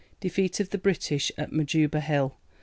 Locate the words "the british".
0.71-1.31